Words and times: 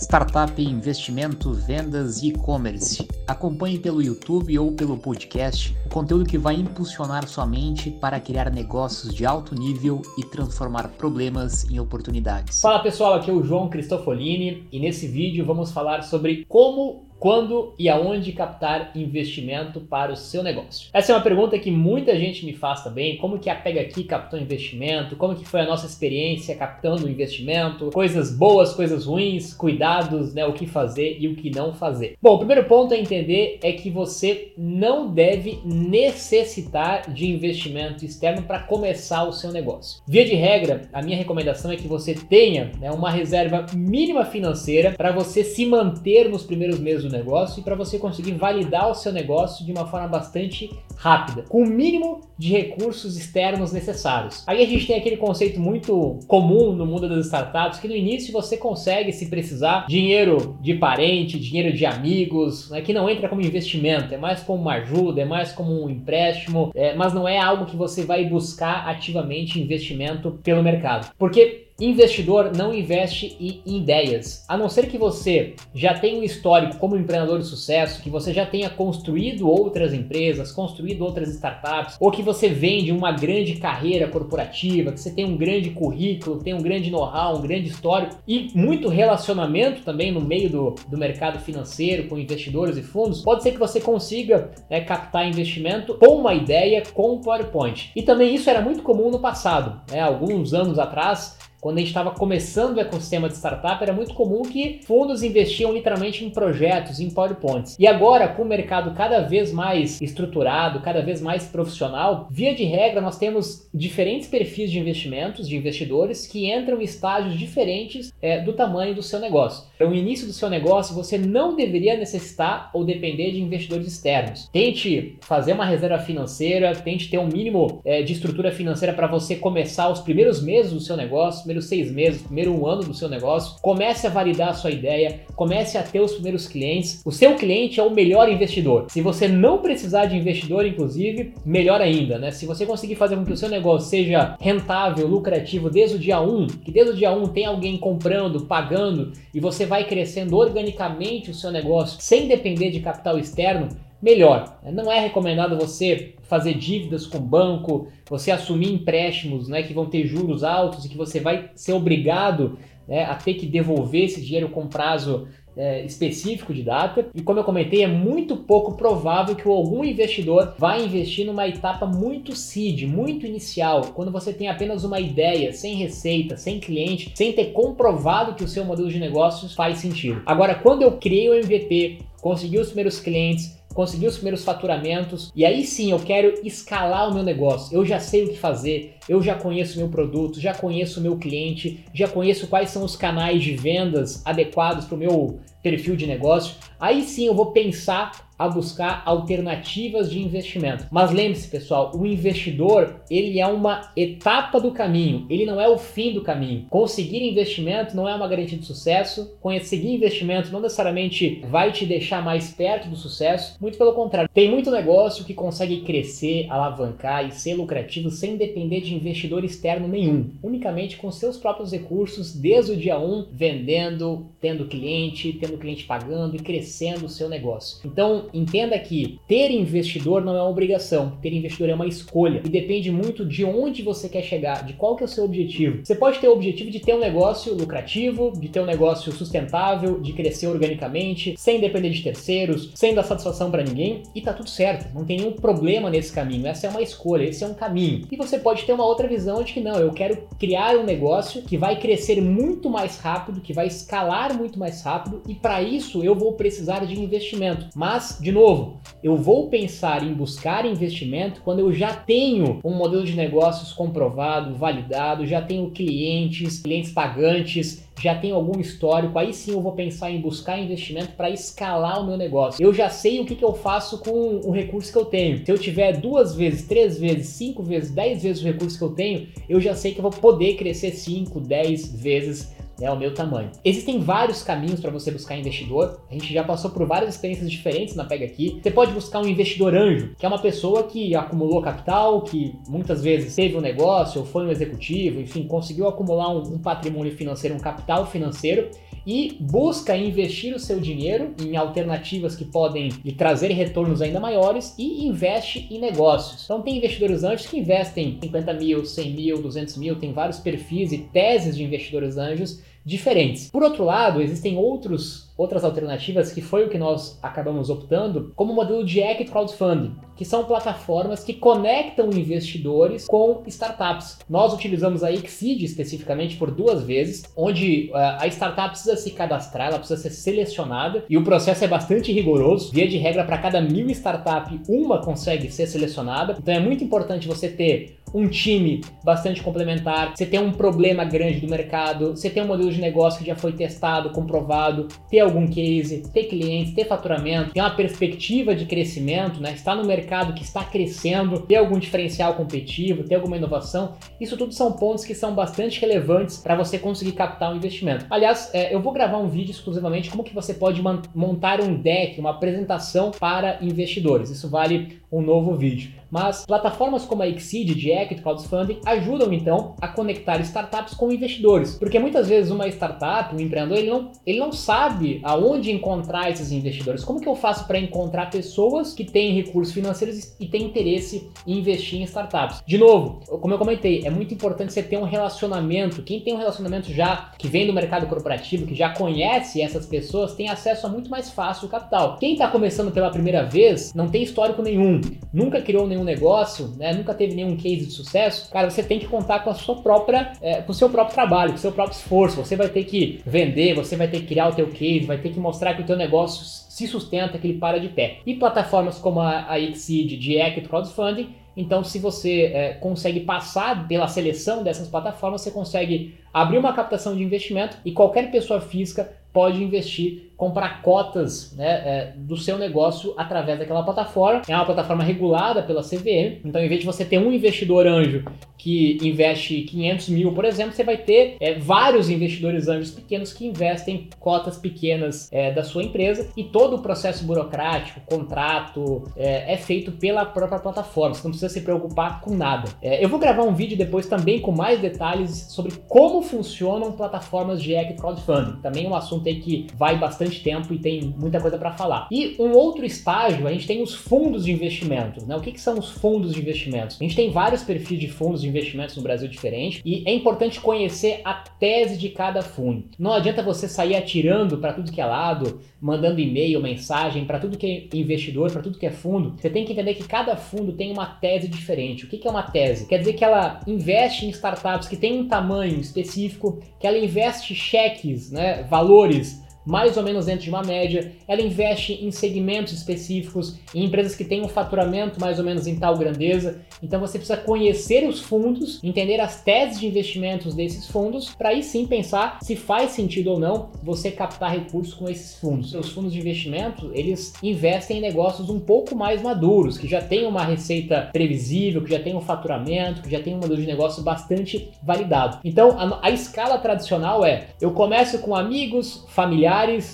startup, 0.00 0.60
investimento, 0.60 1.52
vendas 1.52 2.22
e 2.22 2.28
e-commerce. 2.28 3.06
Acompanhe 3.26 3.78
pelo 3.78 4.02
YouTube 4.02 4.58
ou 4.58 4.72
pelo 4.72 4.96
podcast 4.96 5.76
o 5.84 5.90
conteúdo 5.90 6.24
que 6.24 6.38
vai 6.38 6.54
impulsionar 6.54 7.28
sua 7.28 7.44
mente 7.44 7.90
para 7.90 8.18
criar 8.18 8.50
negócios 8.50 9.14
de 9.14 9.26
alto 9.26 9.54
nível 9.54 10.00
e 10.16 10.24
transformar 10.24 10.88
problemas 10.96 11.70
em 11.70 11.78
oportunidades. 11.78 12.60
Fala 12.62 12.82
pessoal, 12.82 13.14
aqui 13.14 13.30
é 13.30 13.34
o 13.34 13.42
João 13.42 13.68
Cristofolini 13.68 14.66
e 14.72 14.80
nesse 14.80 15.06
vídeo 15.06 15.44
vamos 15.44 15.70
falar 15.70 16.02
sobre 16.02 16.46
como 16.48 17.09
quando 17.20 17.74
e 17.78 17.86
aonde 17.86 18.32
captar 18.32 18.92
investimento 18.96 19.78
para 19.78 20.10
o 20.10 20.16
seu 20.16 20.42
negócio? 20.42 20.88
Essa 20.92 21.12
é 21.12 21.14
uma 21.14 21.20
pergunta 21.20 21.58
que 21.58 21.70
muita 21.70 22.18
gente 22.18 22.46
me 22.46 22.54
faz 22.54 22.82
também. 22.82 23.18
Como 23.18 23.38
que 23.38 23.50
a 23.50 23.54
Pega 23.54 23.82
Aqui 23.82 24.04
captou 24.04 24.40
investimento? 24.40 25.16
Como 25.16 25.36
que 25.36 25.46
foi 25.46 25.60
a 25.60 25.66
nossa 25.66 25.86
experiência 25.86 26.56
captando 26.56 27.08
investimento? 27.08 27.90
Coisas 27.90 28.34
boas, 28.34 28.72
coisas 28.72 29.04
ruins, 29.04 29.52
cuidados, 29.52 30.32
né? 30.32 30.46
O 30.46 30.54
que 30.54 30.66
fazer 30.66 31.18
e 31.20 31.28
o 31.28 31.36
que 31.36 31.50
não 31.50 31.74
fazer. 31.74 32.16
Bom, 32.22 32.36
o 32.36 32.38
primeiro 32.38 32.64
ponto 32.64 32.94
a 32.94 32.96
entender 32.96 33.58
é 33.62 33.72
que 33.72 33.90
você 33.90 34.52
não 34.56 35.12
deve 35.12 35.60
necessitar 35.62 37.12
de 37.12 37.30
investimento 37.30 38.02
externo 38.02 38.42
para 38.42 38.60
começar 38.60 39.24
o 39.24 39.32
seu 39.32 39.52
negócio. 39.52 40.00
Via 40.08 40.24
de 40.24 40.34
regra, 40.34 40.88
a 40.90 41.02
minha 41.02 41.18
recomendação 41.18 41.70
é 41.70 41.76
que 41.76 41.86
você 41.86 42.14
tenha 42.14 42.72
né, 42.80 42.90
uma 42.90 43.10
reserva 43.10 43.66
mínima 43.74 44.24
financeira 44.24 44.92
para 44.92 45.12
você 45.12 45.44
se 45.44 45.66
manter 45.66 46.30
nos 46.30 46.44
primeiros 46.44 46.78
meses 46.78 47.09
negócio 47.10 47.60
e 47.60 47.62
para 47.62 47.74
você 47.74 47.98
conseguir 47.98 48.32
validar 48.32 48.90
o 48.90 48.94
seu 48.94 49.12
negócio 49.12 49.64
de 49.64 49.72
uma 49.72 49.86
forma 49.86 50.08
bastante 50.08 50.70
rápida, 50.96 51.44
com 51.48 51.62
o 51.62 51.66
mínimo 51.66 52.20
de 52.38 52.52
recursos 52.52 53.16
externos 53.16 53.72
necessários. 53.72 54.44
Aí 54.46 54.62
a 54.62 54.66
gente 54.66 54.86
tem 54.86 54.96
aquele 54.96 55.16
conceito 55.16 55.58
muito 55.58 56.20
comum 56.26 56.72
no 56.72 56.86
mundo 56.86 57.08
das 57.08 57.26
startups 57.26 57.78
que 57.78 57.88
no 57.88 57.94
início 57.94 58.32
você 58.32 58.56
consegue, 58.56 59.12
se 59.12 59.28
precisar, 59.28 59.86
dinheiro 59.88 60.58
de 60.60 60.74
parente, 60.74 61.38
dinheiro 61.38 61.74
de 61.76 61.86
amigos, 61.86 62.70
né, 62.70 62.80
que 62.82 62.92
não 62.92 63.08
entra 63.08 63.28
como 63.28 63.40
investimento, 63.40 64.14
é 64.14 64.18
mais 64.18 64.42
como 64.42 64.60
uma 64.60 64.74
ajuda, 64.74 65.22
é 65.22 65.24
mais 65.24 65.52
como 65.52 65.84
um 65.84 65.90
empréstimo, 65.90 66.70
é, 66.74 66.94
mas 66.94 67.12
não 67.12 67.26
é 67.26 67.38
algo 67.38 67.66
que 67.66 67.76
você 67.76 68.04
vai 68.04 68.24
buscar 68.24 68.88
ativamente 68.88 69.60
investimento 69.60 70.38
pelo 70.42 70.62
mercado. 70.62 71.10
Porque 71.18 71.69
Investidor 71.80 72.52
não 72.54 72.74
investe 72.74 73.36
em 73.40 73.78
ideias. 73.78 74.44
A 74.46 74.56
não 74.56 74.68
ser 74.68 74.86
que 74.88 74.98
você 74.98 75.54
já 75.74 75.94
tenha 75.94 76.20
um 76.20 76.22
histórico 76.22 76.76
como 76.76 76.96
empreendedor 76.96 77.38
de 77.38 77.46
sucesso, 77.46 78.02
que 78.02 78.10
você 78.10 78.32
já 78.32 78.44
tenha 78.44 78.68
construído 78.68 79.48
outras 79.48 79.94
empresas, 79.94 80.52
construído 80.52 81.02
outras 81.02 81.28
startups, 81.30 81.96
ou 81.98 82.10
que 82.10 82.22
você 82.22 82.48
vende 82.48 82.92
uma 82.92 83.12
grande 83.12 83.54
carreira 83.54 84.08
corporativa, 84.08 84.92
que 84.92 85.00
você 85.00 85.10
tem 85.10 85.24
um 85.24 85.36
grande 85.36 85.70
currículo, 85.70 86.42
tem 86.42 86.54
um 86.54 86.62
grande 86.62 86.90
know-how, 86.90 87.38
um 87.38 87.42
grande 87.42 87.68
histórico 87.68 88.16
e 88.26 88.50
muito 88.54 88.88
relacionamento 88.88 89.82
também 89.82 90.12
no 90.12 90.20
meio 90.20 90.50
do, 90.50 90.74
do 90.88 90.98
mercado 90.98 91.38
financeiro 91.38 92.08
com 92.08 92.18
investidores 92.18 92.76
e 92.76 92.82
fundos, 92.82 93.22
pode 93.22 93.42
ser 93.42 93.52
que 93.52 93.58
você 93.58 93.80
consiga 93.80 94.50
né, 94.68 94.80
captar 94.80 95.26
investimento 95.26 95.94
com 95.94 96.16
uma 96.16 96.34
ideia, 96.34 96.82
com 96.92 97.14
um 97.14 97.20
PowerPoint. 97.20 97.90
E 97.96 98.02
também 98.02 98.34
isso 98.34 98.50
era 98.50 98.60
muito 98.60 98.82
comum 98.82 99.10
no 99.10 99.18
passado. 99.18 99.80
Né? 99.90 100.00
Alguns 100.00 100.52
anos 100.52 100.78
atrás, 100.78 101.38
quando 101.60 101.76
a 101.76 101.80
gente 101.80 101.88
estava 101.88 102.10
começando 102.12 102.76
o 102.76 102.80
ecossistema 102.80 103.28
de 103.28 103.36
startup, 103.36 103.82
era 103.82 103.92
muito 103.92 104.14
comum 104.14 104.42
que 104.42 104.80
fundos 104.84 105.22
investiam 105.22 105.72
literalmente 105.72 106.24
em 106.24 106.30
projetos, 106.30 107.00
em 107.00 107.10
PowerPoints. 107.10 107.76
E 107.78 107.86
agora, 107.86 108.28
com 108.28 108.42
o 108.42 108.46
mercado 108.46 108.94
cada 108.94 109.20
vez 109.20 109.52
mais 109.52 110.00
estruturado, 110.00 110.80
cada 110.80 111.02
vez 111.02 111.20
mais 111.20 111.44
profissional, 111.46 112.26
via 112.30 112.54
de 112.54 112.64
regra, 112.64 113.00
nós 113.00 113.18
temos 113.18 113.68
diferentes 113.74 114.28
perfis 114.28 114.70
de 114.70 114.78
investimentos, 114.78 115.48
de 115.48 115.56
investidores, 115.56 116.26
que 116.26 116.50
entram 116.50 116.80
em 116.80 116.84
estágios 116.84 117.38
diferentes 117.38 118.12
é, 118.22 118.40
do 118.40 118.52
tamanho 118.52 118.94
do 118.94 119.02
seu 119.02 119.20
negócio. 119.20 119.68
Para 119.76 119.88
o 119.88 119.94
início 119.94 120.26
do 120.26 120.32
seu 120.32 120.48
negócio, 120.48 120.94
você 120.94 121.18
não 121.18 121.56
deveria 121.56 121.96
necessitar 121.96 122.70
ou 122.72 122.84
depender 122.84 123.32
de 123.32 123.40
investidores 123.40 123.86
externos. 123.86 124.48
Tente 124.52 125.18
fazer 125.20 125.52
uma 125.52 125.64
reserva 125.64 125.98
financeira, 125.98 126.74
tente 126.74 127.10
ter 127.10 127.18
um 127.18 127.26
mínimo 127.26 127.80
é, 127.84 128.02
de 128.02 128.12
estrutura 128.12 128.52
financeira 128.52 128.94
para 128.94 129.06
você 129.06 129.36
começar 129.36 129.90
os 129.90 130.00
primeiros 130.00 130.42
meses 130.42 130.72
do 130.72 130.80
seu 130.80 130.96
negócio 130.96 131.49
primeiros 131.50 131.66
seis 131.66 131.90
meses, 131.90 132.22
primeiro 132.22 132.52
um 132.52 132.66
ano 132.66 132.82
do 132.82 132.94
seu 132.94 133.08
negócio, 133.08 133.60
comece 133.60 134.06
a 134.06 134.10
validar 134.10 134.50
a 134.50 134.54
sua 134.54 134.70
ideia, 134.70 135.20
comece 135.34 135.76
a 135.76 135.82
ter 135.82 136.00
os 136.00 136.12
primeiros 136.12 136.46
clientes. 136.46 137.02
O 137.04 137.10
seu 137.10 137.34
cliente 137.34 137.80
é 137.80 137.82
o 137.82 137.90
melhor 137.90 138.28
investidor. 138.28 138.86
Se 138.88 139.00
você 139.00 139.26
não 139.26 139.58
precisar 139.58 140.06
de 140.06 140.16
investidor, 140.16 140.64
inclusive, 140.64 141.34
melhor 141.44 141.80
ainda, 141.80 142.18
né? 142.18 142.30
Se 142.30 142.46
você 142.46 142.64
conseguir 142.64 142.94
fazer 142.94 143.16
com 143.16 143.24
que 143.24 143.32
o 143.32 143.36
seu 143.36 143.48
negócio 143.48 143.88
seja 143.88 144.36
rentável, 144.40 145.06
lucrativo 145.06 145.68
desde 145.68 145.96
o 145.96 145.98
dia 145.98 146.20
1, 146.20 146.46
que 146.46 146.70
desde 146.70 146.92
o 146.92 146.96
dia 146.96 147.10
1 147.10 147.28
tem 147.28 147.46
alguém 147.46 147.76
comprando, 147.76 148.46
pagando 148.46 149.12
e 149.34 149.40
você 149.40 149.66
vai 149.66 149.84
crescendo 149.84 150.36
organicamente 150.36 151.30
o 151.30 151.34
seu 151.34 151.50
negócio 151.50 152.00
sem 152.00 152.28
depender 152.28 152.70
de 152.70 152.80
capital 152.80 153.18
externo, 153.18 153.68
melhor. 154.02 154.58
Não 154.72 154.90
é 154.90 155.00
recomendado 155.00 155.58
você 155.58 156.14
fazer 156.22 156.54
dívidas 156.54 157.06
com 157.06 157.18
banco, 157.18 157.88
você 158.08 158.30
assumir 158.30 158.72
empréstimos 158.72 159.48
né, 159.48 159.62
que 159.62 159.74
vão 159.74 159.86
ter 159.86 160.06
juros 160.06 160.44
altos 160.44 160.84
e 160.84 160.88
que 160.88 160.96
você 160.96 161.20
vai 161.20 161.50
ser 161.54 161.72
obrigado 161.72 162.58
né, 162.86 163.04
a 163.04 163.14
ter 163.14 163.34
que 163.34 163.46
devolver 163.46 164.04
esse 164.04 164.20
dinheiro 164.20 164.48
com 164.48 164.66
prazo 164.66 165.28
é, 165.56 165.84
específico 165.84 166.54
de 166.54 166.62
data. 166.62 167.08
E 167.14 167.22
como 167.22 167.38
eu 167.38 167.44
comentei, 167.44 167.82
é 167.82 167.86
muito 167.86 168.36
pouco 168.36 168.74
provável 168.74 169.34
que 169.34 169.46
algum 169.46 169.84
investidor 169.84 170.54
vá 170.58 170.78
investir 170.78 171.26
numa 171.26 171.46
etapa 171.46 171.86
muito 171.86 172.34
seed, 172.34 172.84
muito 172.84 173.26
inicial, 173.26 173.92
quando 173.94 174.10
você 174.10 174.32
tem 174.32 174.48
apenas 174.48 174.84
uma 174.84 175.00
ideia, 175.00 175.52
sem 175.52 175.74
receita, 175.74 176.36
sem 176.36 176.60
cliente, 176.60 177.12
sem 177.14 177.32
ter 177.32 177.52
comprovado 177.52 178.34
que 178.34 178.44
o 178.44 178.48
seu 178.48 178.64
modelo 178.64 178.88
de 178.88 178.98
negócios 178.98 179.54
faz 179.54 179.78
sentido. 179.78 180.22
Agora, 180.24 180.54
quando 180.54 180.82
eu 180.82 180.92
criei 180.92 181.28
o 181.28 181.34
MVP, 181.34 181.98
consegui 182.20 182.58
os 182.58 182.68
primeiros 182.68 183.00
clientes, 183.00 183.59
consegui 183.74 184.06
os 184.06 184.16
primeiros 184.16 184.44
faturamentos 184.44 185.32
e 185.34 185.44
aí 185.44 185.64
sim 185.64 185.90
eu 185.90 185.98
quero 185.98 186.34
escalar 186.44 187.10
o 187.10 187.14
meu 187.14 187.22
negócio. 187.22 187.74
Eu 187.74 187.84
já 187.84 187.98
sei 188.00 188.24
o 188.24 188.28
que 188.28 188.38
fazer, 188.38 188.96
eu 189.08 189.22
já 189.22 189.34
conheço 189.34 189.78
meu 189.78 189.88
produto, 189.88 190.40
já 190.40 190.54
conheço 190.54 191.00
o 191.00 191.02
meu 191.02 191.16
cliente, 191.16 191.84
já 191.94 192.08
conheço 192.08 192.46
quais 192.46 192.70
são 192.70 192.84
os 192.84 192.96
canais 192.96 193.42
de 193.42 193.54
vendas 193.54 194.22
adequados 194.24 194.84
para 194.84 194.94
o 194.94 194.98
meu 194.98 195.40
perfil 195.62 195.96
de 195.96 196.06
negócio. 196.06 196.54
Aí 196.78 197.02
sim 197.02 197.26
eu 197.26 197.34
vou 197.34 197.52
pensar 197.52 198.29
a 198.40 198.48
buscar 198.48 199.02
alternativas 199.04 200.10
de 200.10 200.18
investimento. 200.18 200.86
Mas 200.90 201.10
lembre-se, 201.10 201.46
pessoal, 201.46 201.92
o 201.94 202.06
investidor, 202.06 203.02
ele 203.10 203.38
é 203.38 203.46
uma 203.46 203.92
etapa 203.94 204.58
do 204.58 204.70
caminho, 204.70 205.26
ele 205.28 205.44
não 205.44 205.60
é 205.60 205.68
o 205.68 205.76
fim 205.76 206.14
do 206.14 206.22
caminho. 206.22 206.64
Conseguir 206.70 207.22
investimento 207.22 207.94
não 207.94 208.08
é 208.08 208.14
uma 208.14 208.26
garantia 208.26 208.56
de 208.56 208.64
sucesso, 208.64 209.36
conseguir 209.42 209.94
investimento 209.94 210.50
não 210.50 210.60
necessariamente 210.60 211.44
vai 211.50 211.70
te 211.70 211.84
deixar 211.84 212.24
mais 212.24 212.50
perto 212.50 212.88
do 212.88 212.96
sucesso, 212.96 213.58
muito 213.60 213.76
pelo 213.76 213.92
contrário. 213.92 214.30
Tem 214.32 214.50
muito 214.50 214.70
negócio 214.70 215.26
que 215.26 215.34
consegue 215.34 215.82
crescer, 215.82 216.46
alavancar 216.48 217.26
e 217.26 217.32
ser 217.32 217.52
lucrativo 217.52 218.10
sem 218.10 218.38
depender 218.38 218.80
de 218.80 218.94
investidor 218.94 219.44
externo 219.44 219.86
nenhum, 219.86 220.30
unicamente 220.42 220.96
com 220.96 221.10
seus 221.10 221.36
próprios 221.36 221.72
recursos, 221.72 222.34
desde 222.34 222.72
o 222.72 222.76
dia 222.76 222.98
1, 222.98 223.26
vendendo, 223.32 224.28
tendo 224.40 224.64
cliente, 224.64 225.34
tendo 225.34 225.58
cliente 225.58 225.84
pagando 225.84 226.36
e 226.36 226.38
crescendo 226.38 227.04
o 227.04 227.10
seu 227.10 227.28
negócio. 227.28 227.80
Então, 227.84 228.29
entenda 228.32 228.78
que 228.78 229.18
ter 229.26 229.50
investidor 229.50 230.24
não 230.24 230.36
é 230.36 230.40
uma 230.40 230.50
obrigação, 230.50 231.18
ter 231.22 231.32
investidor 231.32 231.68
é 231.68 231.74
uma 231.74 231.86
escolha 231.86 232.42
e 232.44 232.48
depende 232.48 232.90
muito 232.90 233.24
de 233.24 233.44
onde 233.44 233.82
você 233.82 234.08
quer 234.08 234.22
chegar, 234.22 234.64
de 234.64 234.74
qual 234.74 234.96
que 234.96 235.02
é 235.02 235.06
o 235.06 235.08
seu 235.08 235.24
objetivo. 235.24 235.84
Você 235.84 235.94
pode 235.94 236.18
ter 236.18 236.28
o 236.28 236.32
objetivo 236.32 236.70
de 236.70 236.80
ter 236.80 236.94
um 236.94 237.00
negócio 237.00 237.54
lucrativo, 237.54 238.32
de 238.38 238.48
ter 238.48 238.60
um 238.60 238.66
negócio 238.66 239.12
sustentável, 239.12 240.00
de 240.00 240.12
crescer 240.12 240.46
organicamente, 240.46 241.34
sem 241.36 241.60
depender 241.60 241.90
de 241.90 242.02
terceiros, 242.02 242.70
sem 242.74 242.94
dar 242.94 243.02
satisfação 243.02 243.50
para 243.50 243.62
ninguém 243.62 244.02
e 244.14 244.20
tá 244.20 244.32
tudo 244.32 244.48
certo, 244.48 244.92
não 244.94 245.04
tem 245.04 245.18
nenhum 245.18 245.32
problema 245.32 245.90
nesse 245.90 246.12
caminho. 246.12 246.46
Essa 246.46 246.66
é 246.66 246.70
uma 246.70 246.82
escolha, 246.82 247.24
esse 247.24 247.44
é 247.44 247.46
um 247.46 247.54
caminho. 247.54 248.06
E 248.10 248.16
você 248.16 248.38
pode 248.38 248.64
ter 248.64 248.72
uma 248.72 248.84
outra 248.86 249.08
visão 249.08 249.42
de 249.42 249.52
que 249.52 249.60
não, 249.60 249.76
eu 249.76 249.92
quero 249.92 250.28
criar 250.38 250.76
um 250.76 250.84
negócio 250.84 251.42
que 251.42 251.56
vai 251.56 251.78
crescer 251.78 252.20
muito 252.20 252.68
mais 252.68 252.98
rápido, 252.98 253.40
que 253.40 253.52
vai 253.52 253.66
escalar 253.66 254.36
muito 254.36 254.58
mais 254.58 254.82
rápido 254.82 255.22
e 255.28 255.34
para 255.34 255.62
isso 255.62 256.02
eu 256.02 256.14
vou 256.14 256.32
precisar 256.34 256.84
de 256.84 256.98
investimento. 256.98 257.68
Mas 257.74 258.18
de 258.20 258.30
novo, 258.30 258.80
eu 259.02 259.16
vou 259.16 259.48
pensar 259.48 260.02
em 260.02 260.12
buscar 260.12 260.66
investimento 260.66 261.40
quando 261.42 261.60
eu 261.60 261.72
já 261.72 261.94
tenho 261.94 262.60
um 262.62 262.74
modelo 262.74 263.02
de 263.02 263.14
negócios 263.14 263.72
comprovado, 263.72 264.54
validado, 264.54 265.26
já 265.26 265.40
tenho 265.40 265.70
clientes, 265.70 266.60
clientes 266.60 266.92
pagantes, 266.92 267.88
já 267.98 268.14
tenho 268.14 268.34
algum 268.34 268.60
histórico, 268.60 269.18
aí 269.18 269.32
sim 269.32 269.52
eu 269.52 269.60
vou 269.60 269.72
pensar 269.72 270.10
em 270.10 270.20
buscar 270.20 270.58
investimento 270.58 271.12
para 271.12 271.30
escalar 271.30 272.02
o 272.02 272.06
meu 272.06 272.16
negócio. 272.16 272.62
Eu 272.62 272.74
já 272.74 272.90
sei 272.90 273.20
o 273.20 273.24
que, 273.24 273.34
que 273.34 273.44
eu 273.44 273.54
faço 273.54 273.98
com 273.98 274.40
o 274.44 274.50
recurso 274.50 274.92
que 274.92 274.98
eu 274.98 275.04
tenho. 275.06 275.44
Se 275.44 275.50
eu 275.50 275.58
tiver 275.58 275.98
duas 275.98 276.34
vezes, 276.34 276.66
três 276.66 276.98
vezes, 276.98 277.28
cinco 277.28 277.62
vezes, 277.62 277.90
dez 277.90 278.22
vezes 278.22 278.42
o 278.42 278.46
recurso 278.46 278.76
que 278.76 278.84
eu 278.84 278.92
tenho, 278.92 279.28
eu 279.48 279.60
já 279.60 279.74
sei 279.74 279.92
que 279.92 279.98
eu 279.98 280.02
vou 280.02 280.10
poder 280.10 280.56
crescer 280.56 280.92
cinco, 280.92 281.40
dez 281.40 281.90
vezes 281.94 282.54
né, 282.80 282.90
o 282.90 282.96
meu 282.96 283.12
tamanho. 283.12 283.50
Existem 283.64 284.00
vários 284.00 284.42
caminhos 284.42 284.80
para 284.80 284.90
você 284.90 285.10
buscar 285.10 285.36
investidor. 285.36 286.00
A 286.10 286.14
gente 286.14 286.32
já 286.32 286.42
passou 286.42 286.70
por 286.70 286.86
várias 286.86 287.14
experiências 287.14 287.50
diferentes 287.50 287.94
na 287.94 288.04
Pega 288.04 288.24
aqui. 288.24 288.58
Você 288.62 288.70
pode 288.70 288.92
buscar 288.92 289.20
um 289.20 289.28
investidor 289.28 289.74
anjo, 289.74 290.14
que 290.18 290.24
é 290.24 290.28
uma 290.28 290.40
pessoa 290.40 290.84
que 290.84 291.14
acumulou 291.14 291.60
capital, 291.60 292.22
que 292.22 292.54
muitas 292.66 293.02
vezes 293.02 293.34
teve 293.34 293.56
um 293.56 293.60
negócio 293.60 294.20
ou 294.20 294.26
foi 294.26 294.46
um 294.46 294.50
executivo, 294.50 295.20
enfim, 295.20 295.46
conseguiu 295.46 295.86
acumular 295.86 296.30
um, 296.30 296.54
um 296.54 296.58
patrimônio 296.58 297.14
financeiro, 297.14 297.54
um 297.54 297.60
capital 297.60 298.06
financeiro 298.06 298.70
e 299.06 299.36
busca 299.40 299.96
investir 299.96 300.54
o 300.54 300.58
seu 300.58 300.78
dinheiro 300.78 301.34
em 301.40 301.56
alternativas 301.56 302.36
que 302.36 302.44
podem 302.44 302.90
lhe 303.04 303.12
trazer 303.12 303.48
retornos 303.48 304.02
ainda 304.02 304.20
maiores 304.20 304.74
e 304.78 305.06
investe 305.06 305.66
em 305.70 305.80
negócios. 305.80 306.44
Então 306.44 306.62
tem 306.62 306.76
investidores 306.76 307.24
anjos 307.24 307.46
que 307.46 307.58
investem 307.58 308.18
50 308.20 308.52
mil, 308.54 308.84
100 308.84 309.10
mil, 309.12 309.42
200 309.42 309.76
mil, 309.78 309.96
tem 309.96 310.12
vários 310.12 310.38
perfis 310.38 310.92
e 310.92 310.98
teses 310.98 311.56
de 311.56 311.64
investidores 311.64 312.16
anjos 312.16 312.62
diferentes. 312.90 313.48
Por 313.50 313.62
outro 313.62 313.84
lado, 313.84 314.20
existem 314.20 314.58
outros 314.58 315.30
outras 315.40 315.64
alternativas 315.64 316.32
que 316.32 316.42
foi 316.42 316.66
o 316.66 316.68
que 316.68 316.76
nós 316.76 317.18
acabamos 317.22 317.70
optando, 317.70 318.30
como 318.36 318.52
o 318.52 318.54
modelo 318.54 318.84
de 318.84 319.00
equity 319.00 319.30
crowdfunding, 319.30 319.94
que 320.14 320.22
são 320.22 320.44
plataformas 320.44 321.24
que 321.24 321.32
conectam 321.32 322.10
investidores 322.10 323.06
com 323.06 323.42
startups. 323.46 324.18
Nós 324.28 324.52
utilizamos 324.52 325.02
a 325.02 325.10
Exceed 325.10 325.62
especificamente 325.62 326.36
por 326.36 326.50
duas 326.50 326.82
vezes, 326.82 327.24
onde 327.34 327.90
uh, 327.90 328.20
a 328.20 328.26
startup 328.26 328.68
precisa 328.68 328.96
se 328.96 329.12
cadastrar, 329.12 329.68
ela 329.68 329.78
precisa 329.78 329.98
ser 329.98 330.10
selecionada 330.10 331.06
e 331.08 331.16
o 331.16 331.24
processo 331.24 331.64
é 331.64 331.68
bastante 331.68 332.12
rigoroso. 332.12 332.70
Via 332.70 332.86
de 332.86 332.98
regra, 332.98 333.24
para 333.24 333.38
cada 333.38 333.62
mil 333.62 333.88
startup, 333.88 334.60
uma 334.68 335.00
consegue 335.00 335.50
ser 335.50 335.66
selecionada. 335.66 336.36
Então 336.38 336.52
é 336.52 336.60
muito 336.60 336.84
importante 336.84 337.26
você 337.26 337.48
ter 337.48 337.96
um 338.14 338.28
time 338.28 338.80
bastante 339.04 339.42
complementar, 339.42 340.12
você 340.14 340.26
tem 340.26 340.40
um 340.40 340.52
problema 340.52 341.04
grande 341.04 341.40
do 341.40 341.48
mercado, 341.48 342.10
você 342.10 342.28
tem 342.28 342.42
um 342.42 342.46
modelo 342.46 342.70
de 342.70 342.80
negócio 342.80 343.20
que 343.20 343.26
já 343.26 343.36
foi 343.36 343.52
testado, 343.52 344.10
comprovado, 344.10 344.88
ter 345.08 345.20
algum 345.20 345.46
case, 345.46 346.02
ter 346.12 346.24
clientes, 346.24 346.74
ter 346.74 346.86
faturamento, 346.86 347.52
ter 347.52 347.60
uma 347.60 347.70
perspectiva 347.70 348.54
de 348.54 348.66
crescimento, 348.66 349.40
né? 349.40 349.52
Estar 349.52 349.74
no 349.74 349.84
mercado 349.84 350.34
que 350.34 350.42
está 350.42 350.64
crescendo, 350.64 351.40
ter 351.40 351.56
algum 351.56 351.78
diferencial 351.78 352.34
competitivo, 352.34 353.04
ter 353.04 353.14
alguma 353.14 353.36
inovação, 353.36 353.94
isso 354.20 354.36
tudo 354.36 354.52
são 354.52 354.72
pontos 354.72 355.04
que 355.04 355.14
são 355.14 355.34
bastante 355.34 355.80
relevantes 355.80 356.38
para 356.38 356.54
você 356.54 356.78
conseguir 356.78 357.12
captar 357.12 357.52
um 357.52 357.56
investimento. 357.56 358.06
Aliás, 358.10 358.50
é, 358.52 358.74
eu 358.74 358.80
vou 358.80 358.92
gravar 358.92 359.18
um 359.18 359.28
vídeo 359.28 359.50
exclusivamente 359.50 360.10
como 360.10 360.24
que 360.24 360.34
você 360.34 360.54
pode 360.54 360.82
montar 361.14 361.60
um 361.60 361.74
deck, 361.74 362.18
uma 362.20 362.30
apresentação 362.30 363.10
para 363.10 363.58
investidores. 363.62 364.30
Isso 364.30 364.48
vale 364.48 364.99
um 365.10 365.20
novo 365.20 365.56
vídeo. 365.56 365.92
Mas 366.10 366.44
plataformas 366.44 367.04
como 367.04 367.22
a 367.22 367.28
Exceed, 367.28 367.74
de 367.74 367.90
Equity 367.90 368.20
Crowdfunding 368.20 368.80
ajudam 368.84 369.32
então 369.32 369.76
a 369.80 369.88
conectar 369.88 370.40
startups 370.40 370.94
com 370.94 371.12
investidores, 371.12 371.76
porque 371.76 371.98
muitas 371.98 372.28
vezes 372.28 372.50
uma 372.50 372.66
startup, 372.68 373.34
um 373.34 373.40
empreendedor, 373.40 373.78
ele 373.78 373.90
não, 373.90 374.10
ele 374.26 374.38
não 374.40 374.52
sabe 374.52 375.20
aonde 375.22 375.70
encontrar 375.70 376.30
esses 376.30 376.50
investidores. 376.50 377.04
Como 377.04 377.20
que 377.20 377.28
eu 377.28 377.36
faço 377.36 377.66
para 377.66 377.78
encontrar 377.78 378.30
pessoas 378.30 378.92
que 378.92 379.04
têm 379.04 379.34
recursos 379.34 379.72
financeiros 379.72 380.34
e 380.40 380.46
têm 380.46 380.64
interesse 380.64 381.30
em 381.46 381.58
investir 381.58 382.00
em 382.00 382.04
startups? 382.04 382.62
De 382.66 382.76
novo, 382.76 383.20
como 383.40 383.54
eu 383.54 383.58
comentei, 383.58 384.02
é 384.04 384.10
muito 384.10 384.34
importante 384.34 384.72
você 384.72 384.82
ter 384.82 384.96
um 384.96 385.04
relacionamento. 385.04 386.02
Quem 386.02 386.20
tem 386.20 386.34
um 386.34 386.38
relacionamento 386.38 386.92
já 386.92 387.30
que 387.38 387.46
vem 387.46 387.66
do 387.66 387.72
mercado 387.72 388.06
corporativo, 388.06 388.66
que 388.66 388.74
já 388.74 388.90
conhece 388.90 389.62
essas 389.62 389.86
pessoas, 389.86 390.34
tem 390.34 390.48
acesso 390.48 390.86
a 390.86 390.90
muito 390.90 391.08
mais 391.08 391.30
fácil 391.30 391.68
o 391.68 391.70
capital. 391.70 392.16
Quem 392.18 392.32
está 392.32 392.48
começando 392.48 392.90
pela 392.90 393.10
primeira 393.10 393.44
vez 393.44 393.94
não 393.94 394.08
tem 394.08 394.22
histórico 394.22 394.62
nenhum, 394.62 394.99
nunca 395.32 395.60
criou 395.60 395.86
nenhum 395.86 396.04
negócio, 396.04 396.68
né, 396.76 396.92
nunca 396.92 397.14
teve 397.14 397.34
nenhum 397.34 397.56
case 397.56 397.86
de 397.86 397.92
sucesso, 397.92 398.50
cara, 398.50 398.70
você 398.70 398.82
tem 398.82 398.98
que 398.98 399.06
contar 399.06 399.40
com 399.40 399.50
a 399.50 399.54
sua 399.54 399.76
própria, 399.76 400.32
é, 400.40 400.62
com 400.62 400.72
o 400.72 400.74
seu 400.74 400.88
próprio 400.88 401.14
trabalho, 401.14 401.52
com 401.52 401.58
o 401.58 401.60
seu 401.60 401.72
próprio 401.72 401.96
esforço. 401.96 402.36
Você 402.36 402.56
vai 402.56 402.68
ter 402.68 402.84
que 402.84 403.20
vender, 403.24 403.74
você 403.74 403.96
vai 403.96 404.08
ter 404.08 404.20
que 404.20 404.26
criar 404.26 404.48
o 404.48 404.54
teu 404.54 404.68
case, 404.68 405.06
vai 405.06 405.18
ter 405.18 405.30
que 405.30 405.40
mostrar 405.40 405.74
que 405.74 405.82
o 405.82 405.86
teu 405.86 405.96
negócio 405.96 406.44
se 406.44 406.86
sustenta, 406.86 407.38
que 407.38 407.46
ele 407.46 407.58
para 407.58 407.78
de 407.78 407.88
pé. 407.88 408.18
E 408.26 408.34
plataformas 408.34 408.98
como 408.98 409.20
a, 409.20 409.50
a 409.50 409.58
Exceed 409.58 410.18
de 410.18 410.36
Equity 410.36 410.68
Crowdfunding 410.68 411.40
então, 411.56 411.82
se 411.82 411.98
você 411.98 412.44
é, 412.44 412.72
consegue 412.74 413.20
passar 413.20 413.86
pela 413.88 414.08
seleção 414.08 414.62
dessas 414.62 414.88
plataformas, 414.88 415.42
você 415.42 415.50
consegue 415.50 416.14
abrir 416.32 416.58
uma 416.58 416.72
captação 416.72 417.16
de 417.16 417.22
investimento 417.22 417.76
e 417.84 417.92
qualquer 417.92 418.30
pessoa 418.30 418.60
física 418.60 419.12
pode 419.32 419.62
investir 419.62 420.29
comprar 420.40 420.80
cotas 420.80 421.54
né, 421.54 421.68
é, 421.84 422.12
do 422.16 422.34
seu 422.34 422.56
negócio 422.56 423.12
através 423.14 423.58
daquela 423.58 423.82
plataforma. 423.82 424.40
É 424.48 424.56
uma 424.56 424.64
plataforma 424.64 425.04
regulada 425.04 425.62
pela 425.62 425.82
CVM, 425.82 426.40
então 426.42 426.62
em 426.62 426.66
vez 426.66 426.80
de 426.80 426.86
você 426.86 427.04
ter 427.04 427.18
um 427.18 427.30
investidor 427.30 427.86
anjo 427.86 428.24
que 428.56 428.98
investe 429.02 429.62
500 429.62 430.08
mil, 430.10 430.32
por 430.32 430.44
exemplo, 430.44 430.72
você 430.72 430.84
vai 430.84 430.98
ter 430.98 431.36
é, 431.40 431.58
vários 431.58 432.10
investidores 432.10 432.68
anjos 432.68 432.90
pequenos 432.90 433.32
que 433.32 433.46
investem 433.46 434.08
cotas 434.18 434.58
pequenas 434.58 435.30
é, 435.32 435.50
da 435.50 435.64
sua 435.64 435.82
empresa 435.82 436.28
e 436.36 436.44
todo 436.44 436.76
o 436.76 436.82
processo 436.82 437.24
burocrático, 437.24 438.00
contrato, 438.02 439.04
é, 439.16 439.54
é, 439.54 439.56
feito 439.56 439.92
pela 439.92 440.26
própria 440.26 440.58
plataforma. 440.58 441.14
Você 441.14 441.24
não 441.24 441.30
precisa 441.30 441.52
se 441.52 441.62
preocupar 441.62 442.20
com 442.20 442.34
nada. 442.34 442.68
É, 442.82 443.02
eu 443.02 443.08
vou 443.08 443.18
gravar 443.18 443.44
um 443.44 443.54
vídeo 443.54 443.78
depois 443.78 444.06
também 444.06 444.40
com 444.40 444.52
mais 444.52 444.78
detalhes 444.78 445.46
sobre 445.48 445.72
como 445.88 446.20
funcionam 446.20 446.92
plataformas 446.92 447.62
de 447.62 447.72
equity 447.72 447.98
crowdfunding. 447.98 448.60
Também 448.60 448.84
é 448.84 448.88
um 448.88 448.94
assunto 448.94 449.26
aí 449.26 449.36
que 449.36 449.68
vai 449.74 449.98
bastante 449.98 450.29
bastante 450.30 450.42
tempo 450.42 450.72
e 450.72 450.78
tem 450.78 451.14
muita 451.18 451.40
coisa 451.40 451.58
para 451.58 451.72
falar. 451.72 452.08
E 452.10 452.36
um 452.38 452.52
outro 452.52 452.84
estágio, 452.84 453.46
a 453.46 453.52
gente 453.52 453.66
tem 453.66 453.82
os 453.82 453.94
fundos 453.94 454.44
de 454.44 454.52
investimentos. 454.52 455.26
Né? 455.26 455.34
O 455.36 455.40
que, 455.40 455.52
que 455.52 455.60
são 455.60 455.78
os 455.78 455.90
fundos 455.90 456.32
de 456.32 456.40
investimentos? 456.40 456.96
A 457.00 457.04
gente 457.04 457.16
tem 457.16 457.30
vários 457.30 457.62
perfis 457.62 457.98
de 457.98 458.08
fundos 458.08 458.40
de 458.40 458.48
investimentos 458.48 458.96
no 458.96 459.02
Brasil 459.02 459.28
diferentes 459.28 459.82
e 459.84 460.04
é 460.06 460.14
importante 460.14 460.60
conhecer 460.60 461.20
a 461.24 461.34
tese 461.34 461.98
de 461.98 462.08
cada 462.10 462.42
fundo. 462.42 462.84
Não 462.98 463.12
adianta 463.12 463.42
você 463.42 463.68
sair 463.68 463.96
atirando 463.96 464.58
para 464.58 464.72
tudo 464.72 464.92
que 464.92 465.00
é 465.00 465.04
lado, 465.04 465.60
mandando 465.80 466.20
e-mail, 466.20 466.60
mensagem 466.62 467.24
para 467.24 467.38
tudo 467.38 467.58
que 467.58 467.88
é 467.92 467.96
investidor, 467.96 468.50
para 468.52 468.62
tudo 468.62 468.78
que 468.78 468.86
é 468.86 468.90
fundo. 468.90 469.34
Você 469.36 469.50
tem 469.50 469.64
que 469.64 469.72
entender 469.72 469.94
que 469.94 470.04
cada 470.04 470.36
fundo 470.36 470.72
tem 470.72 470.92
uma 470.92 471.06
tese 471.06 471.48
diferente. 471.48 472.04
O 472.04 472.08
que, 472.08 472.18
que 472.18 472.28
é 472.28 472.30
uma 472.30 472.42
tese? 472.42 472.86
Quer 472.86 472.98
dizer 472.98 473.14
que 473.14 473.24
ela 473.24 473.60
investe 473.66 474.26
em 474.26 474.30
startups 474.30 474.88
que 474.88 474.96
têm 474.96 475.20
um 475.20 475.28
tamanho 475.28 475.80
específico, 475.80 476.60
que 476.78 476.86
ela 476.86 476.98
investe 476.98 477.54
cheques, 477.54 478.30
né, 478.30 478.62
valores 478.64 479.40
mais 479.64 479.96
ou 479.96 480.02
menos 480.02 480.26
dentro 480.26 480.44
de 480.44 480.50
uma 480.50 480.62
média. 480.62 481.12
Ela 481.26 481.40
investe 481.40 481.92
em 482.04 482.10
segmentos 482.10 482.72
específicos, 482.72 483.58
em 483.74 483.84
empresas 483.84 484.14
que 484.14 484.24
têm 484.24 484.42
um 484.42 484.48
faturamento 484.48 485.20
mais 485.20 485.38
ou 485.38 485.44
menos 485.44 485.66
em 485.66 485.76
tal 485.76 485.96
grandeza. 485.96 486.60
Então 486.82 487.00
você 487.00 487.18
precisa 487.18 487.36
conhecer 487.36 488.08
os 488.08 488.20
fundos, 488.20 488.82
entender 488.82 489.20
as 489.20 489.42
teses 489.42 489.78
de 489.78 489.86
investimentos 489.86 490.54
desses 490.54 490.86
fundos, 490.86 491.30
para 491.34 491.50
aí 491.50 491.62
sim 491.62 491.86
pensar 491.86 492.38
se 492.42 492.56
faz 492.56 492.92
sentido 492.92 493.32
ou 493.32 493.38
não 493.38 493.70
você 493.82 494.10
captar 494.10 494.52
recursos 494.52 494.94
com 494.94 495.08
esses 495.08 495.36
fundos. 495.36 495.74
Os 495.74 495.90
fundos 495.90 496.12
de 496.12 496.18
investimento, 496.18 496.90
eles 496.94 497.34
investem 497.42 497.98
em 497.98 498.00
negócios 498.00 498.48
um 498.48 498.58
pouco 498.58 498.94
mais 498.96 499.22
maduros, 499.22 499.78
que 499.78 499.86
já 499.86 500.00
têm 500.00 500.26
uma 500.26 500.44
receita 500.44 501.08
previsível, 501.12 501.82
que 501.82 501.90
já 501.90 502.00
tem 502.00 502.16
um 502.16 502.20
faturamento, 502.20 503.02
que 503.02 503.10
já 503.10 503.20
tem 503.20 503.34
um 503.34 503.38
modelo 503.38 503.60
de 503.60 503.66
negócio 503.66 504.02
bastante 504.02 504.70
validado. 504.82 505.38
Então 505.44 505.78
a, 505.78 506.06
a 506.06 506.10
escala 506.10 506.58
tradicional 506.58 507.24
é: 507.24 507.48
eu 507.60 507.72
começo 507.72 508.18
com 508.20 508.34
amigos, 508.34 509.04
familiares, 509.08 509.49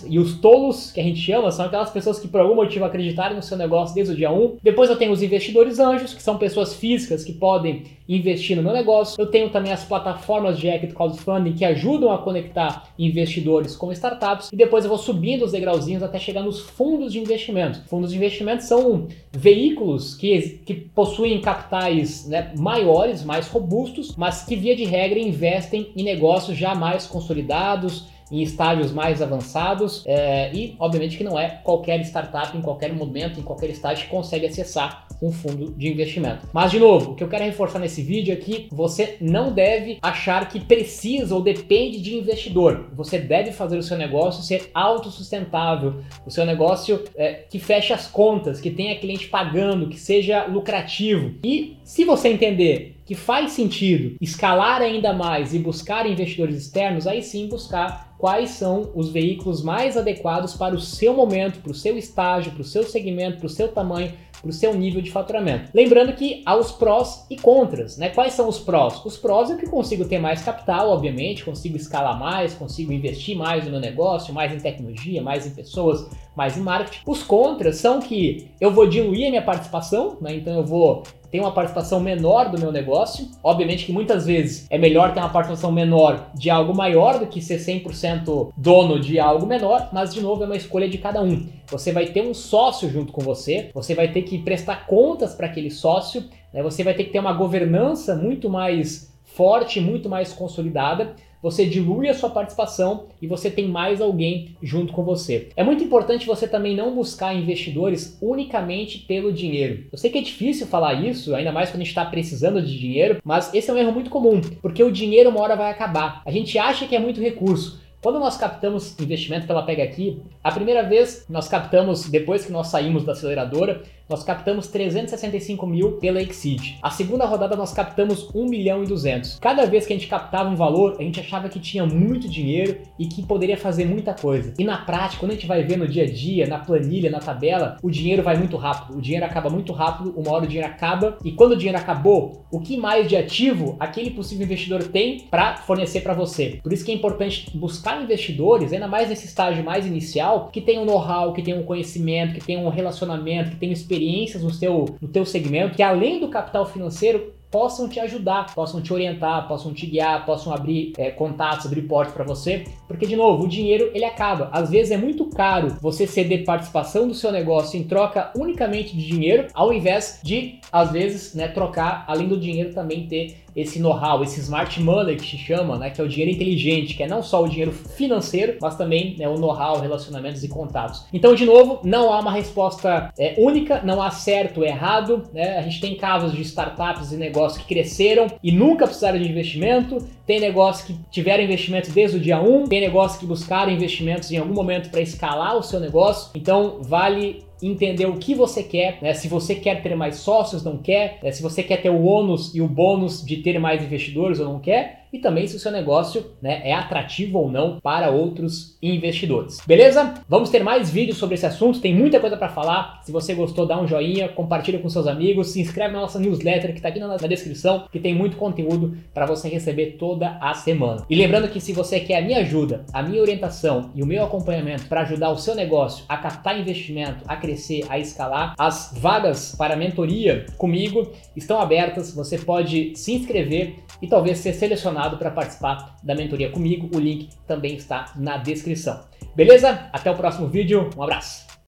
e 0.09 0.19
os 0.19 0.39
tolos, 0.39 0.91
que 0.91 1.01
a 1.01 1.03
gente 1.03 1.21
chama, 1.21 1.51
são 1.51 1.67
aquelas 1.67 1.91
pessoas 1.91 2.19
que 2.19 2.29
por 2.29 2.41
algum 2.41 2.55
motivo 2.55 2.85
acreditaram 2.85 3.37
no 3.37 3.43
seu 3.43 3.57
negócio 3.57 3.95
desde 3.95 4.13
o 4.13 4.17
dia 4.17 4.31
1. 4.31 4.59
Depois 4.63 4.91
eu 4.91 4.97
tenho 4.97 5.13
os 5.13 5.23
investidores 5.23 5.79
anjos, 5.79 6.15
que 6.15 6.23
são 6.23 6.39
pessoas 6.39 6.75
físicas 6.75 7.25
que 7.25 7.33
podem 7.33 7.85
investir 8.09 8.57
no 8.57 8.63
meu 8.63 8.73
negócio. 8.73 9.21
Eu 9.21 9.27
tenho 9.27 9.51
também 9.51 9.73
as 9.73 9.85
plataformas 9.85 10.59
de 10.59 10.69
equity 10.69 10.95
crowdfunding 10.95 11.53
que 11.55 11.65
ajudam 11.65 12.13
a 12.13 12.19
conectar 12.19 12.89
investidores 12.99 13.75
com 13.75 13.93
startups. 13.93 14.51
E 14.53 14.57
depois 14.57 14.85
eu 14.85 14.89
vou 14.89 14.99
subindo 14.99 15.45
os 15.45 15.53
degrauzinhos 15.53 16.03
até 16.03 16.19
chegar 16.19 16.43
nos 16.43 16.61
fundos 16.61 17.13
de 17.13 17.19
investimento. 17.19 17.83
Fundos 17.89 18.11
de 18.11 18.17
investimento 18.17 18.63
são 18.65 19.09
veículos 19.33 20.15
que, 20.15 20.61
que 20.65 20.75
possuem 20.75 21.41
capitais 21.41 22.27
né, 22.29 22.53
maiores, 22.57 23.25
mais 23.25 23.49
robustos, 23.49 24.15
mas 24.17 24.45
que 24.45 24.57
via 24.57 24.77
de 24.77 24.85
regra 24.85 25.19
investem 25.19 25.93
em 25.97 26.03
negócios 26.03 26.57
já 26.57 26.75
mais 26.75 27.07
consolidados 27.07 28.16
em 28.31 28.43
estágios 28.43 28.93
mais 28.93 29.23
avançados 29.23 30.03
é, 30.07 30.53
e, 30.53 30.75
obviamente, 30.79 31.17
que 31.17 31.25
não 31.25 31.39
é 31.39 31.61
qualquer 31.63 32.01
startup, 32.01 32.57
em 32.57 32.61
qualquer 32.61 32.93
momento, 32.93 33.39
em 33.39 33.43
qualquer 33.43 33.71
estágio, 33.71 34.05
que 34.05 34.11
consegue 34.11 34.47
acessar 34.47 35.07
um 35.23 35.33
fundo 35.33 35.73
de 35.73 35.89
investimento. 35.89 36.47
Mas, 36.53 36.71
de 36.71 36.79
novo, 36.79 37.13
o 37.13 37.15
que 37.15 37.25
eu 37.25 37.29
quero 37.29 37.45
reforçar 37.45 37.79
nesse 37.79 38.03
vídeo 38.03 38.33
é 38.33 38.37
que 38.37 38.69
você 38.71 39.17
não 39.21 39.53
deve 39.53 39.99
achar 40.03 40.49
que 40.49 40.61
precisa 40.61 41.35
ou 41.35 41.43
depende 41.43 42.01
de 42.01 42.15
investidor. 42.15 42.91
Você 42.95 43.19
deve 43.19 43.53
fazer 43.53 43.79
o 43.79 43.83
seu 43.83 43.97
negócio 43.97 44.43
ser 44.43 44.71
autossustentável, 44.75 46.03
o 46.27 46.31
seu 46.31 46.45
negócio 46.45 47.03
é, 47.17 47.33
que 47.49 47.59
feche 47.59 47.93
as 47.93 48.07
contas, 48.07 48.61
que 48.61 48.71
tenha 48.71 48.99
cliente 48.99 49.29
pagando, 49.29 49.89
que 49.89 49.99
seja 49.99 50.45
lucrativo. 50.45 51.35
E 51.43 51.76
se 51.87 52.05
você 52.05 52.31
entender 52.31 52.97
que 53.05 53.15
faz 53.15 53.53
sentido 53.53 54.17
escalar 54.21 54.83
ainda 54.83 55.13
mais 55.13 55.55
e 55.55 55.59
buscar 55.61 56.05
investidores 56.05 56.57
externos, 56.57 57.07
aí 57.07 57.23
sim 57.23 57.47
buscar 57.47 58.17
quais 58.19 58.51
são 58.51 58.91
os 58.93 59.11
veículos 59.11 59.63
mais 59.63 59.97
adequados 59.97 60.55
para 60.55 60.75
o 60.75 60.81
seu 60.81 61.15
momento, 61.15 61.61
para 61.61 61.71
o 61.71 61.75
seu 61.75 61.97
estágio, 61.97 62.51
para 62.51 62.63
o 62.63 62.65
seu 62.65 62.83
segmento, 62.83 63.39
para 63.39 63.47
o 63.47 63.51
seu 63.51 63.69
tamanho, 63.69 64.13
para 64.43 64.51
o 64.51 64.53
seu 64.53 64.75
nível 64.75 65.01
de 65.01 65.13
faturamento. 65.13 65.71
Lembrando 65.73 66.13
que 66.15 66.43
há 66.45 66.57
os 66.57 66.73
prós 66.73 67.25
e 67.31 67.37
contras, 67.37 67.97
né? 67.97 68.09
Quais 68.09 68.33
são 68.33 68.49
os 68.49 68.59
prós? 68.59 69.05
Os 69.05 69.17
prós 69.17 69.49
é 69.51 69.57
que 69.57 69.69
consigo 69.69 70.05
ter 70.07 70.19
mais 70.19 70.43
capital, 70.43 70.91
obviamente, 70.91 71.45
consigo 71.45 71.77
escalar 71.77 72.19
mais, 72.19 72.53
consigo 72.53 72.93
investir 72.93 73.37
mais 73.37 73.65
no 73.65 73.71
meu 73.71 73.81
negócio, 73.81 74.35
mais 74.35 74.53
em 74.53 74.59
tecnologia, 74.59 75.23
mais 75.23 75.47
em 75.47 75.51
pessoas, 75.51 76.09
mais 76.35 76.57
em 76.57 76.63
marketing. 76.63 77.03
Os 77.07 77.23
contras 77.23 77.77
são 77.77 78.01
que 78.01 78.51
eu 78.61 78.73
vou 78.73 78.89
diluir 78.89 79.29
a 79.29 79.31
minha 79.31 79.43
participação, 79.43 80.17
né? 80.21 80.35
Então 80.35 80.57
eu 80.57 80.65
vou 80.65 81.05
ter 81.37 81.41
uma 81.41 81.53
participação 81.53 82.01
menor 82.01 82.51
do 82.51 82.59
meu 82.59 82.73
negócio. 82.73 83.29
Obviamente 83.45 83.85
que 83.85 83.93
muitas 83.93 84.25
vezes 84.25 84.67
é 84.71 84.79
melhor 84.79 85.13
ter 85.13 85.21
uma 85.21 85.29
participação 85.29 85.71
menor 85.71 86.31
de 86.35 86.49
algo 86.49 86.75
maior 86.75 87.19
do 87.19 87.27
que 87.27 87.43
ser 87.43 87.59
100% 87.59 88.53
dono 88.57 88.99
de 88.99 89.21
algo 89.21 89.45
menor, 89.45 89.91
mas 89.93 90.15
de 90.15 90.23
novo 90.23 90.43
é 90.43 90.47
uma 90.47 90.57
escolha 90.57 90.89
de 90.89 90.97
cada 90.97 91.21
um. 91.23 91.47
Você 91.69 91.93
vai 91.93 92.07
ter 92.07 92.23
um 92.23 92.33
sócio 92.33 92.89
junto 92.91 93.13
com 93.13 93.21
você, 93.21 93.71
você 93.75 93.95
vai 93.95 94.09
ter 94.09 94.23
que 94.23 94.39
prestar 94.39 94.87
contas 94.87 95.35
para 95.35 95.47
aquele 95.47 95.71
sócio, 95.71 96.25
né? 96.55 96.63
você 96.63 96.83
vai 96.83 96.95
ter 96.95 97.05
que 97.05 97.11
ter 97.11 97.19
uma 97.19 97.35
governança 97.35 98.17
muito 98.17 98.49
mais 98.49 99.15
forte, 99.25 99.79
muito 99.79 100.09
mais 100.09 100.33
consolidada 100.33 101.15
você 101.47 101.65
dilui 101.65 102.09
a 102.09 102.15
sua 102.15 102.29
participação 102.29 103.05
e 103.23 103.27
você 103.29 103.49
tem 103.49 103.69
mais 103.69 104.01
alguém 104.01 104.57
junto 104.61 104.93
com 104.93 105.05
você. 105.05 105.51
É 105.55 105.63
muito 105.63 105.85
importante 105.85 106.27
você 106.27 106.49
também 106.49 106.75
não 106.75 106.93
buscar 106.93 107.37
investidores 107.37 108.19
unicamente 108.21 108.99
pelo 108.99 109.33
dinheiro. 109.33 109.85
Eu 109.93 109.97
sei 109.97 110.11
que 110.11 110.19
é 110.19 110.23
difícil 110.23 110.67
falar 110.67 110.95
isso, 110.95 111.37
ainda 111.37 111.53
mais 111.53 111.71
quando 111.71 111.83
a 111.83 111.85
gente 111.85 111.91
está 111.91 112.05
precisando 112.05 112.61
de 112.61 112.77
dinheiro, 112.77 113.21
mas 113.25 113.55
esse 113.55 113.71
é 113.71 113.73
um 113.73 113.79
erro 113.79 113.93
muito 113.93 114.11
comum, 114.11 114.41
porque 114.61 114.83
o 114.83 114.91
dinheiro 114.91 115.31
uma 115.31 115.41
hora 115.41 115.55
vai 115.55 115.71
acabar. 115.71 116.21
A 116.27 116.33
gente 116.33 116.59
acha 116.59 116.85
que 116.85 116.97
é 116.97 116.99
muito 116.99 117.21
recurso. 117.21 117.81
Quando 118.03 118.19
nós 118.19 118.37
captamos 118.37 118.99
investimento 119.01 119.47
pela 119.47 119.63
Pega 119.63 119.85
Aqui, 119.85 120.21
a 120.43 120.51
primeira 120.51 120.83
vez 120.83 121.25
nós 121.29 121.49
captamos, 121.49 122.09
depois 122.09 122.45
que 122.45 122.53
nós 122.53 122.67
saímos 122.67 123.05
da 123.05 123.13
aceleradora, 123.13 123.83
nós 124.09 124.23
captamos 124.23 124.69
365 124.69 125.67
mil 125.67 125.93
pela 125.93 126.23
Exceed. 126.23 126.79
A 126.81 126.91
segunda 126.91 127.25
rodada 127.25 127.57
nós 127.57 127.73
captamos 127.73 128.29
1 128.33 128.49
milhão 128.49 128.85
e 128.85 128.87
200. 128.87 129.39
Cada 129.41 129.67
vez 129.67 129.85
que 129.85 129.93
a 129.93 129.97
gente 129.97 130.09
captava 130.09 130.49
um 130.49 130.55
valor, 130.55 130.97
a 130.99 131.03
gente 131.03 131.19
achava 131.19 131.49
que 131.49 131.59
tinha 131.59 131.85
muito 131.85 132.29
dinheiro 132.29 132.79
e 132.99 133.07
que 133.07 133.23
poderia 133.25 133.57
fazer 133.57 133.85
muita 133.85 134.15
coisa. 134.15 134.55
E 134.59 134.65
na 134.65 134.79
prática, 134.79 135.19
quando 135.19 135.33
a 135.33 135.35
gente 135.35 135.47
vai 135.47 135.65
ver 135.65 135.77
no 135.77 135.89
dia 135.89 136.05
a 136.05 136.11
dia, 136.11 136.47
na 136.47 136.59
planilha, 136.59 137.11
na 137.11 137.19
tabela, 137.19 137.79
o 137.83 137.91
dinheiro 137.91 138.23
vai 138.23 138.37
muito 138.37 138.57
rápido. 138.57 138.97
O 138.97 139.03
dinheiro 139.03 139.27
acaba 139.27 139.51
muito 139.51 139.73
rápido, 139.73 140.15
uma 140.17 140.33
hora 140.33 140.45
o 140.45 140.49
dinheiro 140.49 140.71
acaba. 140.71 141.19
E 141.25 141.33
quando 141.33 141.53
o 141.53 141.57
dinheiro 141.57 141.79
acabou, 141.79 142.45
o 142.51 142.61
que 142.61 142.77
mais 142.77 143.09
de 143.09 143.17
ativo 143.17 143.77
aquele 143.81 144.11
possível 144.11 144.45
investidor 144.45 144.85
tem 144.85 145.27
para 145.29 145.57
fornecer 145.57 146.03
para 146.03 146.15
você? 146.15 146.61
Por 146.63 146.73
isso 146.73 146.85
que 146.85 146.93
é 146.93 146.95
importante 146.95 147.51
buscar 147.57 148.01
investidores, 148.01 148.73
ainda 148.73 148.87
mais 148.87 149.09
nesse 149.09 149.27
estágio 149.27 149.65
mais 149.65 149.85
inicial, 149.85 150.49
que 150.53 150.61
tenham 150.61 150.85
um 150.85 150.87
know-how, 150.87 151.33
que 151.33 151.43
tenham 151.43 151.61
um 151.61 151.65
conhecimento, 151.65 152.35
que 152.35 152.45
tenham 152.47 152.65
um 152.65 152.69
relacionamento, 152.69 153.51
que 153.51 153.57
tenham 153.57 153.73
experiência 153.73 153.96
experiências 153.97 154.43
no 154.43 154.57
teu, 154.57 154.97
no 155.01 155.09
teu 155.09 155.25
segmento, 155.25 155.77
que 155.77 155.83
além 155.83 156.21
do 156.21 156.29
capital 156.29 156.67
financeiro, 156.67 157.33
possam 157.51 157.89
te 157.89 158.01
ajudar, 158.01 158.55
possam 158.55 158.81
te 158.81 158.93
orientar, 158.93 159.47
possam 159.47 159.73
te 159.73 159.87
guiar, 159.87 160.25
possam 160.27 160.53
abrir 160.53 160.93
é, 160.99 161.11
contatos, 161.11 161.67
abrir 161.67 161.83
portas 161.83 162.15
para 162.15 162.25
você, 162.25 162.65
porque 162.87 163.07
de 163.07 163.17
novo, 163.17 163.45
o 163.45 163.49
dinheiro 163.49 163.91
ele 163.95 164.05
acaba. 164.05 164.49
Às 164.53 164.71
vezes 164.71 164.91
é 164.91 164.97
muito 164.97 165.27
caro 165.27 165.77
você 165.81 166.07
ceder 166.07 166.45
participação 166.45 167.09
do 167.09 167.15
seu 167.15 167.33
negócio 167.33 167.79
em 167.79 167.85
troca 167.85 168.31
unicamente 168.37 168.97
de 168.97 169.07
dinheiro, 169.07 169.49
ao 169.55 169.73
invés 169.73 170.21
de 170.23 170.59
às 170.71 170.91
vezes, 170.91 171.35
né, 171.35 171.49
trocar 171.49 172.05
além 172.07 172.29
do 172.29 172.39
dinheiro 172.39 172.75
também 172.75 173.07
ter 173.07 173.37
esse 173.55 173.79
know-how, 173.81 174.23
esse 174.23 174.39
smart 174.41 174.79
money 174.83 175.17
que 175.17 175.25
se 175.25 175.39
chama, 175.39 175.79
né, 175.79 175.89
que 175.89 175.99
é 175.99 176.05
o 176.05 176.09
dinheiro 176.09 176.31
inteligente, 176.31 176.95
que 176.95 177.03
é 177.03 177.09
não 177.09 177.23
só 177.23 177.43
o 177.43 177.49
dinheiro 177.49 177.73
financeiro, 177.73 178.59
mas 178.61 178.77
também 178.77 179.17
né, 179.19 179.27
o 179.27 179.39
know-how, 179.39 179.81
relacionamentos 179.81 180.45
e 180.45 180.49
contatos. 180.49 181.07
Então, 181.11 181.35
de 181.35 181.47
novo, 181.47 181.81
não 181.83 182.13
há 182.13 182.21
uma 182.21 182.33
resposta 182.33 183.11
é, 183.19 183.35
única, 183.39 183.81
não 183.83 184.03
há 184.03 184.11
certo 184.11 184.63
errado. 184.63 185.23
Né? 185.33 185.57
A 185.57 185.63
gente 185.63 185.81
tem 185.81 185.97
casos 185.97 186.33
de 186.33 186.43
startups 186.43 187.13
e 187.13 187.17
negócios 187.17 187.36
que 187.59 187.67
cresceram 187.67 188.27
e 188.43 188.51
nunca 188.53 188.87
precisaram 188.87 189.19
de 189.19 189.29
investimento, 189.29 189.99
tem 190.27 190.41
negócios 190.41 190.87
que 190.87 190.97
tiveram 191.11 191.45
investimento 191.45 191.91
desde 191.91 192.17
o 192.17 192.21
dia 192.21 192.41
1, 192.41 192.67
tem 192.67 192.81
negócios 192.81 193.21
que 193.21 193.27
buscaram 193.27 193.71
investimentos 193.71 194.31
em 194.31 194.37
algum 194.37 194.55
momento 194.55 194.91
para 194.91 195.01
escalar 195.01 195.57
o 195.57 195.63
seu 195.63 195.79
negócio. 195.79 196.31
Então, 196.35 196.79
vale 196.83 197.45
entender 197.63 198.07
o 198.07 198.17
que 198.17 198.35
você 198.35 198.63
quer, 198.63 198.99
né? 199.01 199.15
se 199.15 199.29
você 199.29 199.55
quer 199.55 199.83
ter 199.83 199.95
mais 199.95 200.17
sócios, 200.17 200.63
não 200.63 200.77
quer, 200.77 201.19
né? 201.23 201.33
se 201.33 201.43
você 201.43 201.63
quer 201.63 201.81
ter 201.81 201.91
o 201.91 202.05
ônus 202.05 202.55
e 202.55 202.61
o 202.61 202.69
bônus 202.69 203.25
de 203.25 203.39
ter 203.39 203.59
mais 203.59 203.83
investidores 203.83 204.41
ou 204.41 204.47
não 204.47 204.59
quer, 204.61 205.06
e 205.17 205.19
também 205.19 205.47
se 205.47 205.57
o 205.57 205.59
seu 205.59 205.73
negócio 205.73 206.33
né, 206.43 206.61
é 206.63 206.75
atrativo 206.75 207.39
ou 207.39 207.51
não 207.51 207.81
para 207.81 208.11
outros 208.11 208.77
investidores. 208.83 209.59
Beleza? 209.67 210.15
Vamos 210.29 210.51
ter 210.51 210.63
mais 210.63 210.91
vídeos 210.91 211.17
sobre 211.17 211.35
esse 211.35 211.47
assunto, 211.47 211.81
tem 211.81 211.95
muita 211.95 212.21
coisa 212.21 212.37
para 212.37 212.49
falar. 212.49 213.01
Se 213.03 213.11
você 213.11 213.35
gostou, 213.35 213.67
dá 213.67 213.81
um 213.81 213.89
joinha, 213.89 214.29
compartilha 214.29 214.79
com 214.79 214.89
seus 214.89 215.07
amigos, 215.07 215.49
se 215.49 215.61
inscreve 215.61 215.95
na 215.95 216.03
nossa 216.03 216.19
newsletter 216.19 216.73
que 216.73 216.79
está 216.79 216.89
aqui 216.89 217.01
na, 217.01 217.17
descrição, 217.17 217.87
que 217.91 217.99
tem 217.99 218.15
muito 218.15 218.37
conteúdo 218.37 218.97
para 219.13 219.27
você 219.27 219.49
receber 219.49 219.97
toda 219.99 220.39
a 220.41 220.55
semana. 220.55 221.05
E 221.09 221.17
lembrando 221.17 221.49
que 221.49 221.61
se 221.61 221.73
você 221.73 221.99
quer 221.99 222.19
a 222.19 222.23
minha 222.23 222.41
ajuda, 222.41 222.85
a 222.93 223.03
minha 223.03 223.21
orientação 223.21 223.91
e 223.95 224.03
o 224.03 224.07
meu 224.07 224.25
acompanhamento 224.25 224.87
para 224.87 225.01
ajudar 225.01 225.31
o 225.31 225.39
seu 225.39 225.55
negócio 225.55 226.05
a 226.09 226.17
captar 226.17 226.61
investimento, 226.61 227.25
a 227.27 227.37
crescer, 227.37 227.85
a 227.89 227.99
escalar, 227.99 228.55
as 228.59 228.95
vagas 228.97 229.55
para 229.57 229.77
mentoria 229.77 230.47
comigo 230.59 231.11
estão 231.35 231.59
abertas. 231.59 232.15
Você 232.15 232.39
pode 232.39 232.93
se 232.95 233.15
inscrever 233.15 233.77
e 234.01 234.07
talvez 234.07 234.39
ser 234.39 234.53
selecionado 234.53 235.06
para 235.15 235.31
participar 235.31 235.97
da 236.03 236.15
mentoria 236.15 236.51
comigo. 236.51 236.91
O 236.93 236.99
link 236.99 237.29
também 237.47 237.77
está 237.77 238.13
na 238.17 238.37
descrição. 238.37 239.05
Beleza? 239.37 239.89
Até 239.93 240.11
o 240.11 240.17
próximo 240.17 240.49
vídeo. 240.49 240.91
Um 240.97 241.03
abraço. 241.05 241.46